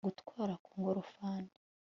[0.07, 1.51] gutwara ku ngorofani